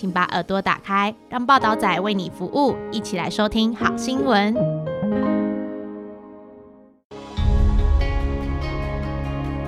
[0.00, 4.54] 请把耳朵打开，让报道仔为你服务，一起来收听好新闻。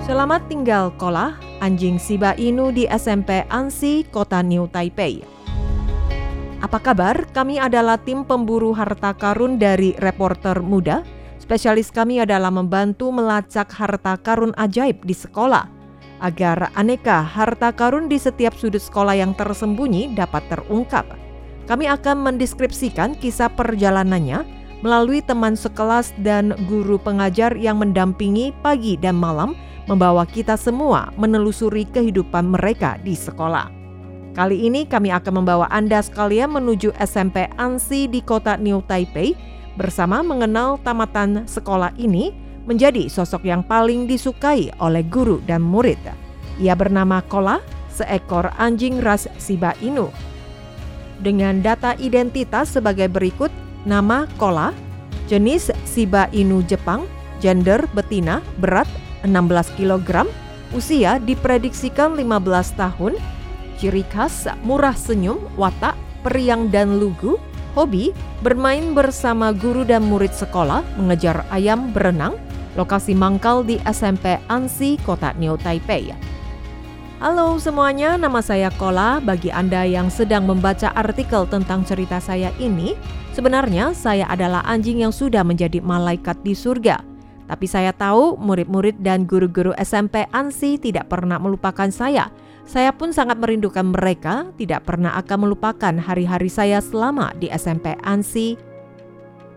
[0.08, 5.20] Selamat tinggal Kola, anjing Shiba Inu di SMP Ansi, Kota New Taipei.
[6.64, 7.28] Apa kabar?
[7.36, 11.04] Kami adalah tim pemburu harta karun dari Reporter Muda.
[11.36, 15.68] Spesialis kami adalah membantu melacak harta karun ajaib di sekolah
[16.23, 21.03] agar aneka harta karun di setiap sudut sekolah yang tersembunyi dapat terungkap.
[21.67, 24.47] Kami akan mendeskripsikan kisah perjalanannya
[24.83, 29.55] melalui teman sekelas dan guru pengajar yang mendampingi pagi dan malam
[29.87, 33.71] membawa kita semua menelusuri kehidupan mereka di sekolah.
[34.33, 39.37] Kali ini kami akan membawa Anda sekalian menuju SMP Ansi di kota New Taipei
[39.77, 42.33] bersama mengenal tamatan sekolah ini
[42.63, 45.99] menjadi sosok yang paling disukai oleh guru dan murid.
[46.61, 47.59] Ia bernama Kola,
[47.91, 50.09] seekor anjing ras Shiba Inu.
[51.23, 53.51] Dengan data identitas sebagai berikut,
[53.87, 54.71] nama Kola,
[55.27, 57.07] jenis Shiba Inu Jepang,
[57.43, 58.87] gender betina, berat
[59.23, 60.27] 16 kg,
[60.75, 63.13] usia diprediksikan 15 tahun,
[63.79, 67.35] ciri khas murah senyum, watak, periang dan lugu,
[67.75, 72.37] hobi bermain bersama guru dan murid sekolah, mengejar ayam berenang,
[72.73, 76.13] lokasi mangkal di SMP Ansi, Kota New Taipei.
[77.23, 79.23] Halo semuanya, nama saya Kola.
[79.23, 82.99] Bagi Anda yang sedang membaca artikel tentang cerita saya ini,
[83.31, 86.99] sebenarnya saya adalah anjing yang sudah menjadi malaikat di surga.
[87.47, 92.27] Tapi saya tahu murid-murid dan guru-guru SMP Ansi tidak pernah melupakan saya.
[92.63, 98.72] Saya pun sangat merindukan mereka, tidak pernah akan melupakan hari-hari saya selama di SMP Ansi.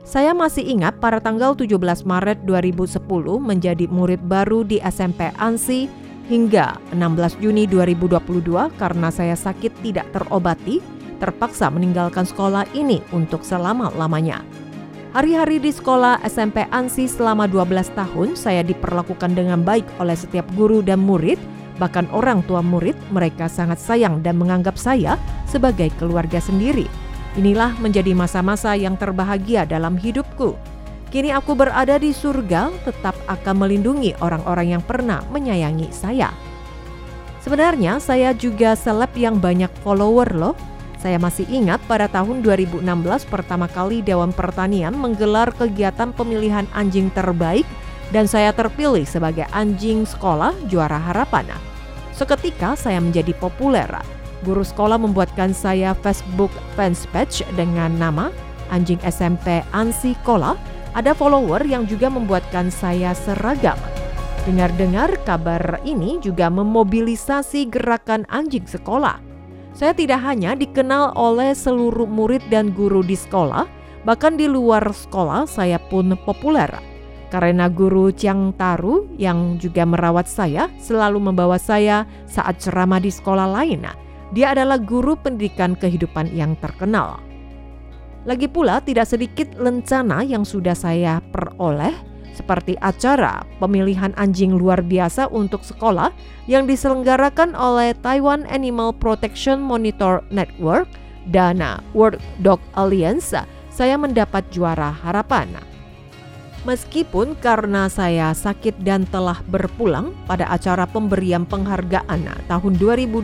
[0.06, 3.02] Saya masih ingat pada tanggal 17 Maret 2010
[3.42, 5.90] menjadi murid baru di SMP Ansi
[6.30, 10.78] hingga 16 Juni 2022 karena saya sakit tidak terobati,
[11.18, 14.46] terpaksa meninggalkan sekolah ini untuk selama-lamanya.
[15.10, 20.86] Hari-hari di sekolah SMP Ansi selama 12 tahun saya diperlakukan dengan baik oleh setiap guru
[20.86, 21.42] dan murid,
[21.82, 25.18] bahkan orang tua murid mereka sangat sayang dan menganggap saya
[25.50, 27.05] sebagai keluarga sendiri.
[27.36, 30.56] Inilah menjadi masa-masa yang terbahagia dalam hidupku.
[31.12, 36.32] Kini aku berada di surga, tetap akan melindungi orang-orang yang pernah menyayangi saya.
[37.44, 40.56] Sebenarnya saya juga seleb yang banyak follower loh.
[40.96, 42.82] Saya masih ingat pada tahun 2016
[43.28, 47.68] pertama kali Dewan Pertanian menggelar kegiatan pemilihan anjing terbaik
[48.10, 51.46] dan saya terpilih sebagai anjing sekolah juara harapan.
[52.16, 54.15] Seketika saya menjadi populer.
[54.44, 58.28] Guru sekolah membuatkan saya Facebook fans page dengan nama
[58.68, 60.58] anjing SMP Ansi Kola.
[60.96, 63.76] Ada follower yang juga membuatkan saya seragam.
[64.48, 69.20] Dengar-dengar kabar ini juga memobilisasi gerakan anjing sekolah.
[69.76, 73.68] Saya tidak hanya dikenal oleh seluruh murid dan guru di sekolah,
[74.08, 76.72] bahkan di luar sekolah saya pun populer.
[77.28, 83.50] Karena guru Chiang Taru yang juga merawat saya selalu membawa saya saat ceramah di sekolah
[83.50, 84.05] lain.
[84.34, 87.22] Dia adalah guru pendidikan kehidupan yang terkenal.
[88.26, 91.94] Lagi pula tidak sedikit lencana yang sudah saya peroleh
[92.34, 96.12] seperti acara pemilihan anjing luar biasa untuk sekolah
[96.44, 100.90] yang diselenggarakan oleh Taiwan Animal Protection Monitor Network
[101.30, 101.64] dan
[101.96, 103.32] World Dog Alliance.
[103.72, 105.48] Saya mendapat juara harapan.
[106.66, 113.22] Meskipun karena saya sakit dan telah berpulang pada acara pemberian penghargaan tahun 2022,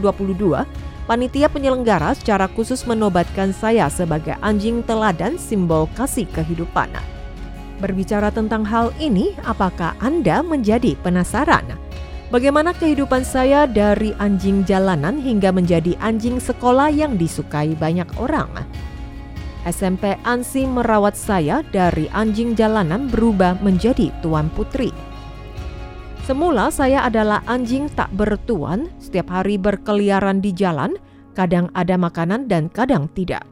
[1.05, 6.91] panitia penyelenggara secara khusus menobatkan saya sebagai anjing teladan simbol kasih kehidupan.
[7.83, 11.67] Berbicara tentang hal ini, apakah Anda menjadi penasaran?
[12.33, 18.49] Bagaimana kehidupan saya dari anjing jalanan hingga menjadi anjing sekolah yang disukai banyak orang?
[19.63, 25.12] SMP Ansi merawat saya dari anjing jalanan berubah menjadi tuan putri.
[26.23, 30.95] Semula saya adalah anjing tak bertuan, setiap hari berkeliaran di jalan,
[31.35, 33.43] kadang ada makanan dan kadang tidak.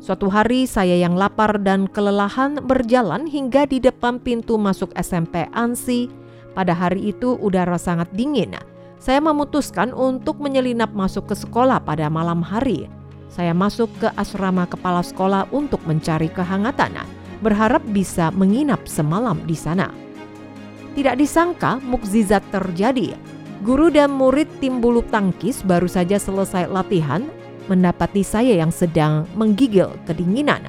[0.00, 6.08] Suatu hari saya yang lapar dan kelelahan berjalan hingga di depan pintu masuk SMP Ansi.
[6.56, 8.56] Pada hari itu udara sangat dingin.
[8.96, 12.88] Saya memutuskan untuk menyelinap masuk ke sekolah pada malam hari.
[13.34, 16.94] saya masuk ke asrama kepala sekolah untuk mencari kehangatan,
[17.42, 20.03] berharap bisa menginap semalam di sana.
[20.94, 23.18] Tidak disangka mukjizat terjadi.
[23.66, 27.26] Guru dan murid tim bulu tangkis baru saja selesai latihan
[27.66, 30.62] mendapati saya yang sedang menggigil kedinginan.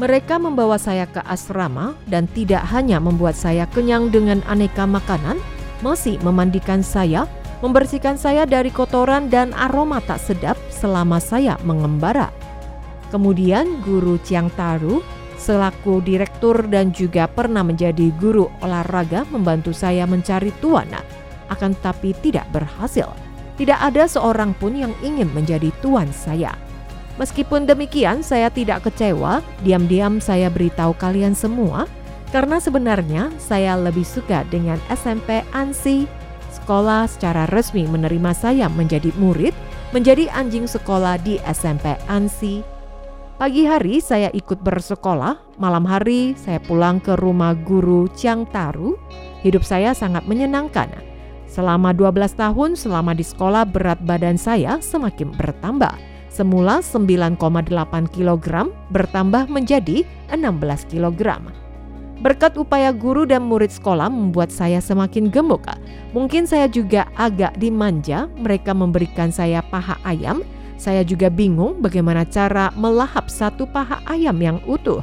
[0.00, 5.36] Mereka membawa saya ke asrama dan tidak hanya membuat saya kenyang dengan aneka makanan,
[5.84, 7.28] masih memandikan saya,
[7.60, 12.32] membersihkan saya dari kotoran dan aroma tak sedap selama saya mengembara.
[13.12, 15.04] Kemudian guru Ciang Taru
[15.42, 20.86] selaku direktur dan juga pernah menjadi guru olahraga membantu saya mencari tuan,
[21.50, 23.10] akan tapi tidak berhasil.
[23.58, 26.54] Tidak ada seorang pun yang ingin menjadi tuan saya.
[27.20, 29.44] Meskipun demikian, saya tidak kecewa.
[29.60, 31.84] Diam-diam saya beritahu kalian semua,
[32.32, 36.08] karena sebenarnya saya lebih suka dengan SMP ANSI.
[36.48, 39.52] Sekolah secara resmi menerima saya menjadi murid,
[39.92, 42.71] menjadi anjing sekolah di SMP ANSI.
[43.42, 48.94] Pagi hari saya ikut bersekolah, malam hari saya pulang ke rumah guru Chiang Taru.
[49.42, 50.86] Hidup saya sangat menyenangkan
[51.50, 55.90] Selama 12 tahun selama di sekolah berat badan saya semakin bertambah.
[56.30, 57.34] Semula 9,8
[58.14, 61.42] kg bertambah menjadi 16 kg.
[62.22, 65.66] Berkat upaya guru dan murid sekolah membuat saya semakin gemuk.
[66.14, 70.46] Mungkin saya juga agak dimanja, mereka memberikan saya paha ayam.
[70.82, 74.98] Saya juga bingung bagaimana cara melahap satu paha ayam yang utuh.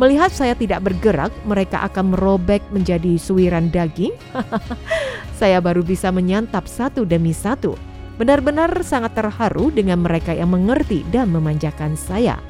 [0.00, 4.16] Melihat saya tidak bergerak, mereka akan merobek menjadi suiran daging.
[5.40, 7.76] saya baru bisa menyantap satu demi satu.
[8.16, 12.40] Benar-benar sangat terharu dengan mereka yang mengerti dan memanjakan saya.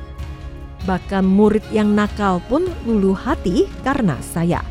[0.87, 4.63] Bahkan murid yang nakal pun luluh hati karena saya.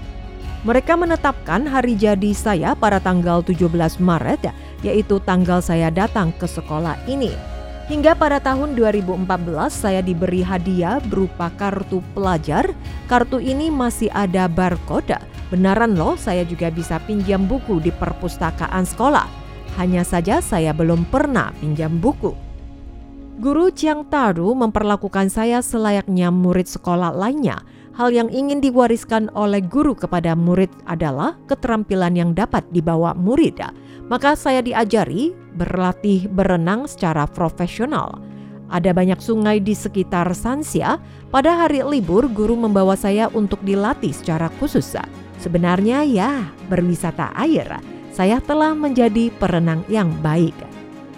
[0.63, 3.67] Mereka menetapkan hari jadi saya pada tanggal 17
[3.99, 4.47] Maret,
[4.79, 7.56] yaitu tanggal saya datang ke sekolah ini.
[7.87, 9.23] Hingga pada tahun 2014
[9.71, 12.75] saya diberi hadiah berupa kartu pelajar.
[13.07, 15.15] Kartu ini masih ada barcode.
[15.47, 19.31] Benaran loh saya juga bisa pinjam buku di perpustakaan sekolah.
[19.79, 22.35] Hanya saja saya belum pernah pinjam buku.
[23.39, 27.63] Guru Chiang Taru memperlakukan saya selayaknya murid sekolah lainnya.
[27.95, 33.63] Hal yang ingin diwariskan oleh guru kepada murid adalah keterampilan yang dapat dibawa murid.
[34.07, 38.23] Maka saya diajari berlatih berenang secara profesional.
[38.71, 40.99] Ada banyak sungai di sekitar Sansia.
[41.31, 44.95] Pada hari libur, guru membawa saya untuk dilatih secara khusus.
[45.39, 47.67] Sebenarnya ya, berwisata air.
[48.15, 50.55] Saya telah menjadi perenang yang baik.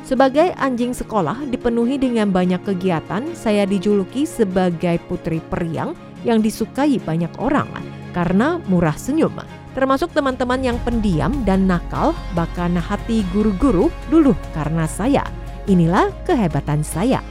[0.06, 5.94] Sebagai anjing sekolah dipenuhi dengan banyak kegiatan, saya dijuluki sebagai putri periang
[6.26, 7.70] yang disukai banyak orang
[8.12, 15.24] karena murah senyum termasuk teman-teman yang pendiam dan nakal, bahkan hati guru-guru dulu karena saya.
[15.70, 17.22] Inilah kehebatan saya.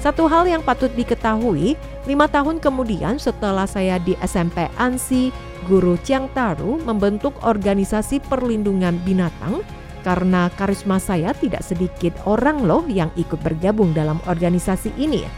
[0.00, 1.76] Satu hal yang patut diketahui,
[2.08, 5.28] lima tahun kemudian setelah saya di SMP ANSI,
[5.68, 9.60] guru Chiang Taru membentuk organisasi perlindungan binatang
[10.00, 15.28] karena karisma saya tidak sedikit orang loh yang ikut bergabung dalam organisasi ini.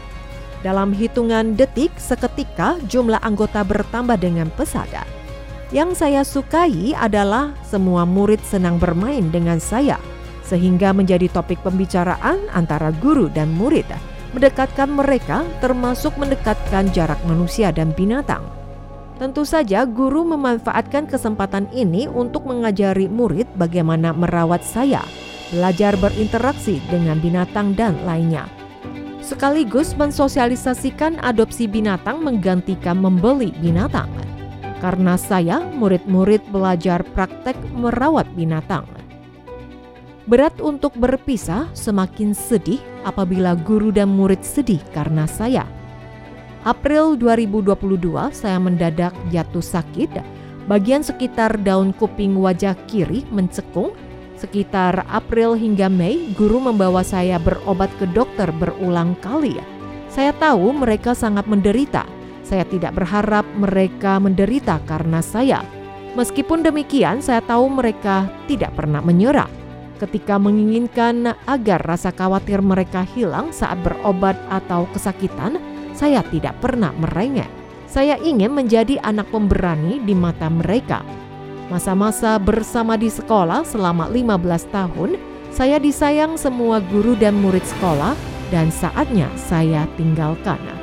[0.63, 4.87] Dalam hitungan detik, seketika jumlah anggota bertambah dengan pesat.
[5.73, 9.97] Yang saya sukai adalah semua murid senang bermain dengan saya,
[10.45, 13.89] sehingga menjadi topik pembicaraan antara guru dan murid,
[14.37, 18.45] mendekatkan mereka termasuk mendekatkan jarak manusia dan binatang.
[19.17, 25.01] Tentu saja guru memanfaatkan kesempatan ini untuk mengajari murid bagaimana merawat saya,
[25.49, 28.45] belajar berinteraksi dengan binatang dan lainnya.
[29.25, 34.32] Sekaligus mensosialisasikan adopsi binatang menggantikan membeli binatang
[34.83, 38.83] karena saya murid-murid belajar praktek merawat binatang.
[40.27, 45.63] Berat untuk berpisah semakin sedih apabila guru dan murid sedih karena saya.
[46.67, 50.19] April 2022 saya mendadak jatuh sakit.
[50.67, 53.95] Bagian sekitar daun kuping wajah kiri mencekung.
[54.39, 59.59] Sekitar April hingga Mei, guru membawa saya berobat ke dokter berulang kali.
[60.11, 62.03] Saya tahu mereka sangat menderita
[62.43, 65.63] saya tidak berharap mereka menderita karena saya.
[66.13, 69.49] Meskipun demikian, saya tahu mereka tidak pernah menyerah.
[69.97, 75.57] Ketika menginginkan agar rasa khawatir mereka hilang saat berobat atau kesakitan,
[75.95, 77.49] saya tidak pernah merengek.
[77.87, 81.05] Saya ingin menjadi anak pemberani di mata mereka.
[81.69, 85.15] Masa-masa bersama di sekolah selama 15 tahun,
[85.53, 88.17] saya disayang semua guru dan murid sekolah
[88.49, 90.82] dan saatnya saya tinggalkan.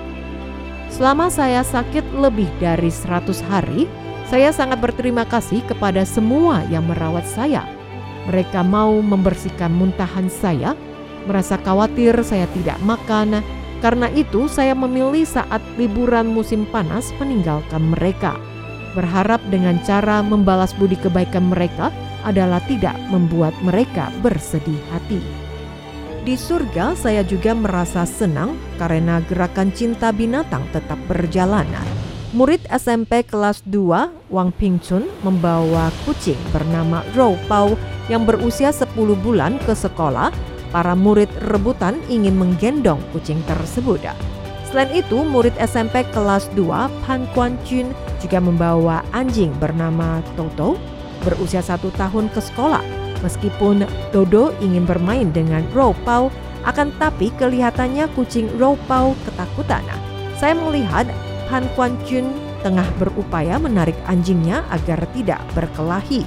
[0.90, 3.86] Selama saya sakit lebih dari 100 hari,
[4.26, 7.66] saya sangat berterima kasih kepada semua yang merawat saya.
[8.30, 10.74] Mereka mau membersihkan muntahan saya,
[11.24, 13.42] merasa khawatir saya tidak makan,
[13.80, 18.36] Karena itu, saya memilih saat liburan musim panas meninggalkan mereka.
[18.92, 21.88] Berharap dengan cara membalas budi kebaikan mereka
[22.28, 25.49] adalah tidak membuat mereka bersedih hati.
[26.20, 31.64] Di surga, saya juga merasa senang karena gerakan cinta binatang tetap berjalan.
[32.36, 37.74] Murid SMP kelas 2, Wang Pingchun, membawa kucing bernama Rou Pao
[38.06, 40.30] yang berusia 10 bulan ke sekolah
[40.70, 44.06] Para murid rebutan ingin menggendong kucing tersebut.
[44.70, 47.90] Selain itu, murid SMP kelas 2 Pan Kuan Jun
[48.22, 50.78] juga membawa anjing bernama Toto
[51.26, 52.99] berusia satu tahun ke sekolah.
[53.20, 56.32] Meskipun Dodo ingin bermain dengan Rou Pao,
[56.64, 59.84] akan tapi kelihatannya kucing Rou Pao ketakutan.
[60.36, 61.08] Saya melihat
[61.48, 66.24] Pan Kuan Jun tengah berupaya menarik anjingnya agar tidak berkelahi.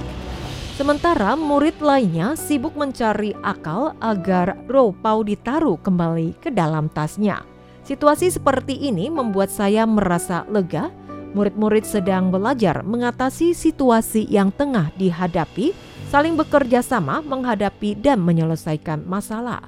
[0.74, 4.58] Sementara murid lainnya sibuk mencari akal agar
[4.98, 7.46] Pao ditaruh kembali ke dalam tasnya.
[7.86, 10.90] Situasi seperti ini membuat saya merasa lega.
[11.34, 15.74] Murid-murid sedang belajar mengatasi situasi yang tengah dihadapi,
[16.14, 19.66] saling bekerja sama menghadapi dan menyelesaikan masalah.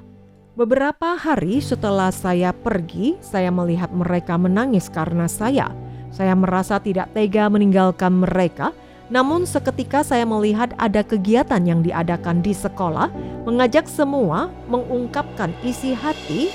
[0.54, 5.74] Beberapa hari setelah saya pergi, saya melihat mereka menangis karena saya.
[6.14, 8.70] Saya merasa tidak tega meninggalkan mereka
[9.10, 13.10] namun seketika saya melihat ada kegiatan yang diadakan di sekolah
[13.46, 16.50] mengajak semua mengungkapkan isi hati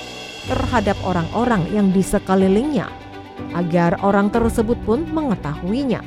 [0.48, 2.88] terhadap orang-orang yang di sekelilingnya
[3.56, 6.00] agar orang tersebut pun mengetahuinya.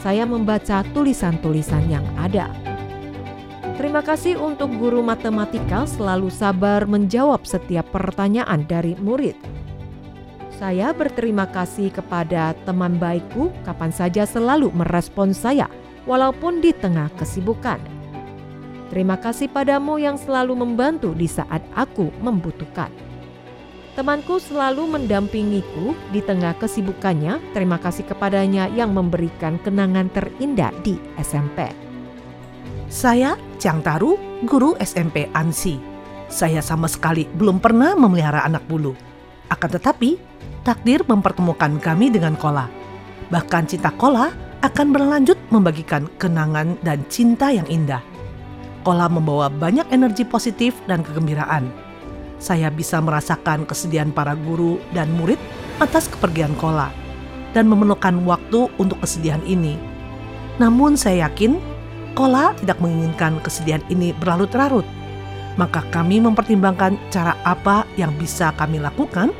[0.00, 2.69] Saya membaca tulisan-tulisan yang ada.
[3.80, 9.32] Terima kasih untuk guru matematika selalu sabar menjawab setiap pertanyaan dari murid.
[10.60, 15.64] Saya berterima kasih kepada teman baikku kapan saja selalu merespon saya
[16.04, 17.80] walaupun di tengah kesibukan.
[18.92, 22.92] Terima kasih padamu yang selalu membantu di saat aku membutuhkan.
[23.96, 27.56] Temanku selalu mendampingiku di tengah kesibukannya.
[27.56, 31.72] Terima kasih kepadanya yang memberikan kenangan terindah di SMP.
[32.92, 34.16] Saya Chang Taru,
[34.48, 35.76] guru SMP ANSI.
[36.32, 38.96] Saya sama sekali belum pernah memelihara anak bulu.
[39.52, 40.16] Akan tetapi,
[40.64, 42.72] takdir mempertemukan kami dengan Kola.
[43.28, 44.32] Bahkan cinta Kola
[44.64, 48.00] akan berlanjut membagikan kenangan dan cinta yang indah.
[48.80, 51.68] Kola membawa banyak energi positif dan kegembiraan.
[52.40, 55.36] Saya bisa merasakan kesedihan para guru dan murid
[55.84, 56.88] atas kepergian Kola
[57.52, 59.76] dan memerlukan waktu untuk kesedihan ini.
[60.56, 61.60] Namun saya yakin
[62.14, 64.84] Kola tidak menginginkan kesedihan ini berlarut-larut.
[65.58, 69.34] Maka kami mempertimbangkan cara apa yang bisa kami lakukan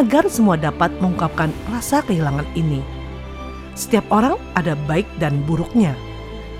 [0.00, 2.80] agar semua dapat mengungkapkan rasa kehilangan ini.
[3.76, 5.92] Setiap orang ada baik dan buruknya.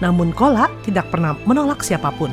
[0.00, 2.32] Namun Kola tidak pernah menolak siapa pun.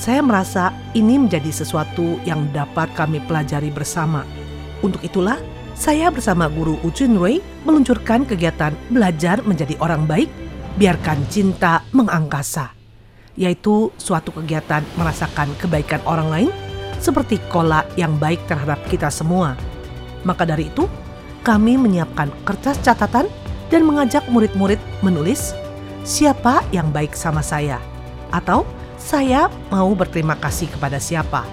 [0.00, 4.24] Saya merasa ini menjadi sesuatu yang dapat kami pelajari bersama.
[4.80, 5.36] Untuk itulah,
[5.76, 10.28] saya bersama guru Uchun Wei meluncurkan kegiatan belajar menjadi orang baik,
[10.76, 12.74] biarkan cinta mengangkasa.
[13.38, 16.50] Yaitu suatu kegiatan merasakan kebaikan orang lain
[17.00, 19.56] seperti Kola yang baik terhadap kita semua.
[20.22, 20.84] Maka dari itu,
[21.40, 23.24] kami menyiapkan kertas catatan
[23.72, 25.56] dan mengajak murid-murid menulis
[26.04, 27.80] siapa yang baik sama saya
[28.28, 28.68] atau
[29.00, 31.46] saya mau berterima kasih kepada siapa.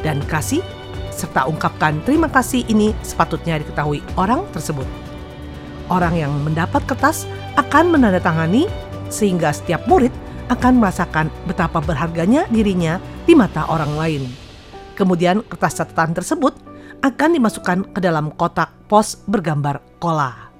[0.00, 0.64] Dan kasih
[1.12, 4.88] serta ungkapkan terima kasih ini sepatutnya diketahui orang tersebut.
[5.92, 7.28] Orang yang mendapat kertas
[7.60, 8.64] akan menandatangani
[9.12, 10.10] sehingga setiap murid
[10.48, 12.96] akan merasakan betapa berharganya dirinya
[13.28, 14.22] di mata orang lain.
[14.96, 16.56] Kemudian kertas catatan tersebut
[17.04, 20.50] akan dimasukkan ke dalam kotak pos bergambar kola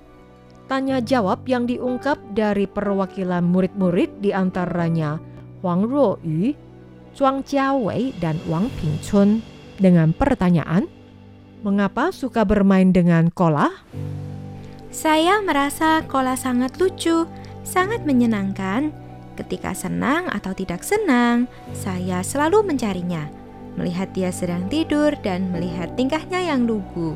[0.70, 5.18] tanya jawab yang diungkap dari perwakilan murid-murid di antaranya
[5.66, 6.54] Huang Ruoyu,
[7.10, 9.42] Zhuang Jiawei, dan Wang Pingchun
[9.82, 10.86] dengan pertanyaan,
[11.60, 13.68] Mengapa suka bermain dengan kola?
[14.90, 17.22] Saya merasa kola sangat lucu,
[17.62, 18.90] sangat menyenangkan.
[19.38, 23.30] Ketika senang atau tidak senang, saya selalu mencarinya,
[23.78, 27.14] melihat dia sedang tidur dan melihat tingkahnya yang lugu.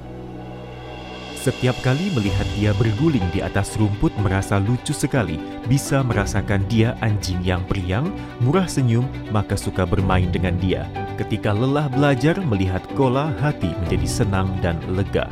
[1.34, 7.42] Setiap kali melihat dia berguling di atas rumput merasa lucu sekali, bisa merasakan dia anjing
[7.42, 8.08] yang periang,
[8.40, 9.04] murah senyum,
[9.34, 10.86] maka suka bermain dengan dia.
[11.18, 15.28] Ketika lelah belajar, melihat Kola, hati menjadi senang dan lega.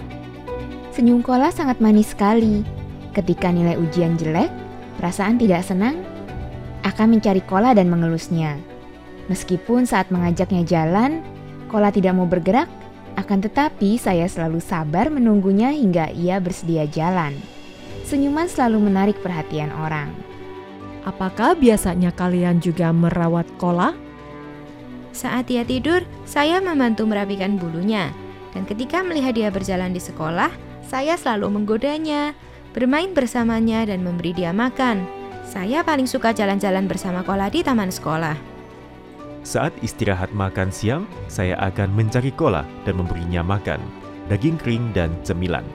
[0.92, 2.60] Senyum Kola sangat manis sekali.
[3.16, 4.52] Ketika nilai ujian jelek,
[5.00, 6.04] perasaan tidak senang,
[6.84, 8.60] akan mencari Kola dan mengelusnya.
[9.32, 11.24] Meskipun saat mengajaknya jalan,
[11.72, 12.68] Kola tidak mau bergerak,
[13.16, 17.40] akan tetapi, saya selalu sabar menunggunya hingga ia bersedia jalan.
[18.04, 20.12] Senyuman selalu menarik perhatian orang.
[21.08, 23.96] Apakah biasanya kalian juga merawat kola?
[25.16, 28.12] Saat dia tidur, saya membantu merapikan bulunya.
[28.52, 32.34] Dan ketika melihat dia berjalan di sekolah, saya selalu menggodanya,
[32.74, 35.04] bermain bersamanya dan memberi dia makan.
[35.46, 38.36] Saya paling suka jalan-jalan bersama Kola di taman sekolah.
[39.42, 43.82] Saat istirahat makan siang, saya akan mencari Kola dan memberinya makan,
[44.30, 45.66] daging kering dan cemilan.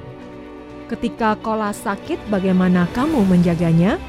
[0.88, 4.00] Ketika Kola sakit, bagaimana kamu menjaganya?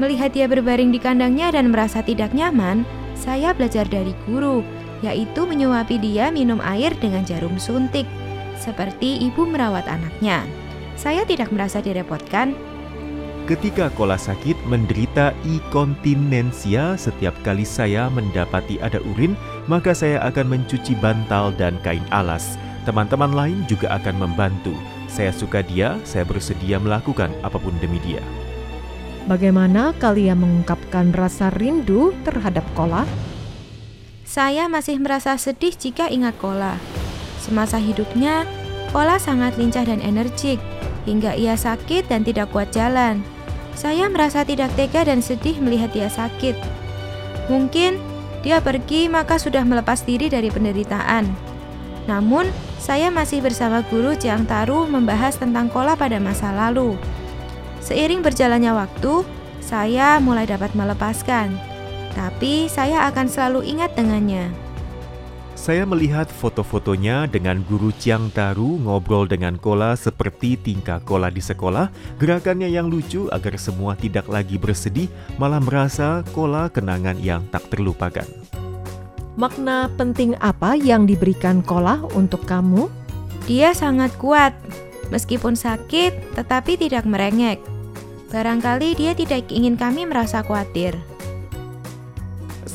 [0.00, 4.64] Melihat dia berbaring di kandangnya dan merasa tidak nyaman, saya belajar dari guru,
[5.04, 8.08] yaitu menyuapi dia minum air dengan jarum suntik,
[8.60, 10.44] seperti ibu merawat anaknya.
[11.00, 12.52] Saya tidak merasa direpotkan.
[13.48, 19.34] Ketika Kola sakit menderita inkontinensia, setiap kali saya mendapati ada urin,
[19.66, 22.54] maka saya akan mencuci bantal dan kain alas.
[22.86, 24.76] Teman-teman lain juga akan membantu.
[25.10, 28.22] Saya suka dia, saya bersedia melakukan apa pun demi dia.
[29.26, 33.02] Bagaimana kalian mengungkapkan rasa rindu terhadap Kola?
[34.22, 36.99] Saya masih merasa sedih jika ingat Kola.
[37.40, 38.44] Semasa hidupnya,
[38.92, 40.60] Kola sangat lincah dan energik,
[41.08, 43.24] hingga ia sakit dan tidak kuat jalan.
[43.72, 46.58] Saya merasa tidak tega dan sedih melihat dia sakit.
[47.48, 47.96] Mungkin
[48.44, 51.26] dia pergi maka sudah melepas diri dari penderitaan.
[52.04, 56.96] Namun, saya masih bersama guru Jiang Taru membahas tentang Kola pada masa lalu.
[57.80, 59.24] Seiring berjalannya waktu,
[59.62, 61.54] saya mulai dapat melepaskan,
[62.12, 64.69] tapi saya akan selalu ingat dengannya.
[65.60, 71.92] Saya melihat foto-fotonya dengan guru Chiang Taru ngobrol dengan Kola seperti tingkah Kola di sekolah,
[72.16, 78.24] gerakannya yang lucu agar semua tidak lagi bersedih, malah merasa Kola kenangan yang tak terlupakan.
[79.36, 82.88] Makna penting apa yang diberikan Kola untuk kamu?
[83.44, 84.56] Dia sangat kuat,
[85.12, 87.60] meskipun sakit tetapi tidak merengek.
[88.32, 90.96] Barangkali dia tidak ingin kami merasa khawatir.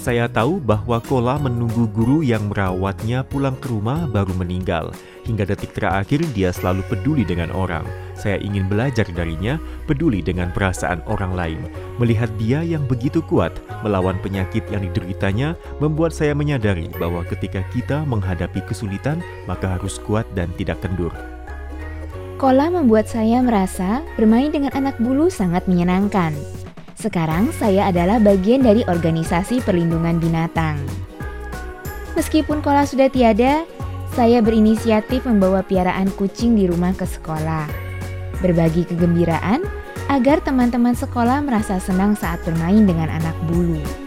[0.06, 4.94] Saya tahu bahwa Kola menunggu guru yang merawatnya pulang ke rumah baru meninggal.
[5.26, 7.82] Hingga detik terakhir dia selalu peduli dengan orang.
[8.14, 9.58] Saya ingin belajar darinya,
[9.90, 11.58] peduli dengan perasaan orang lain.
[11.98, 18.06] Melihat dia yang begitu kuat melawan penyakit yang dideritanya membuat saya menyadari bahwa ketika kita
[18.06, 21.18] menghadapi kesulitan, maka harus kuat dan tidak kendur.
[22.38, 26.38] Kola membuat saya merasa bermain dengan anak bulu sangat menyenangkan.
[26.96, 30.80] Sekarang saya adalah bagian dari organisasi perlindungan binatang.
[32.16, 33.68] Meskipun Kola sudah tiada,
[34.16, 37.68] saya berinisiatif membawa piaraan kucing di rumah ke sekolah.
[38.40, 39.68] Berbagi kegembiraan
[40.08, 44.05] agar teman-teman sekolah merasa senang saat bermain dengan anak bulu.